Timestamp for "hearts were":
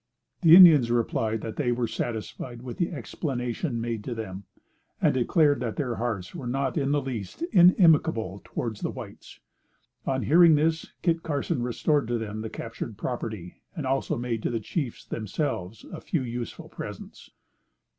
5.97-6.47